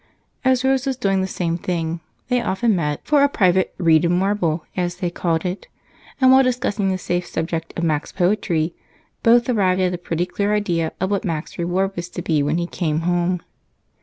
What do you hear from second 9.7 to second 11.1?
at a pretty clear idea